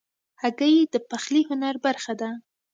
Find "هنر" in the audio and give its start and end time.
1.49-1.75